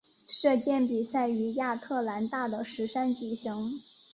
[0.27, 3.79] 射箭比赛于亚特兰大的石山举行。